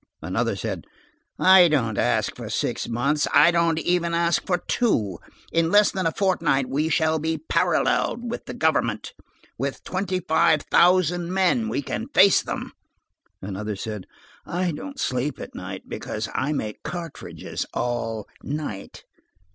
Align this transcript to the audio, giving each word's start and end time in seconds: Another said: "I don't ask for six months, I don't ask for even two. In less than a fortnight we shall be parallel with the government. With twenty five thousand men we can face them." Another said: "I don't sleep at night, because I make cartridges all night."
Another 0.23 0.55
said: 0.55 0.85
"I 1.37 1.67
don't 1.67 1.95
ask 1.95 2.35
for 2.35 2.49
six 2.49 2.87
months, 2.89 3.27
I 3.35 3.51
don't 3.51 3.77
ask 3.77 4.43
for 4.47 4.55
even 4.55 4.61
two. 4.67 5.19
In 5.51 5.69
less 5.69 5.91
than 5.91 6.07
a 6.07 6.11
fortnight 6.11 6.67
we 6.67 6.89
shall 6.89 7.19
be 7.19 7.37
parallel 7.37 8.17
with 8.17 8.45
the 8.45 8.55
government. 8.55 9.13
With 9.59 9.83
twenty 9.83 10.19
five 10.19 10.63
thousand 10.71 11.31
men 11.31 11.69
we 11.69 11.83
can 11.83 12.07
face 12.15 12.41
them." 12.41 12.71
Another 13.43 13.75
said: 13.75 14.07
"I 14.43 14.71
don't 14.71 14.99
sleep 14.99 15.39
at 15.39 15.53
night, 15.53 15.83
because 15.87 16.29
I 16.33 16.51
make 16.51 16.81
cartridges 16.81 17.67
all 17.71 18.27
night." 18.41 19.03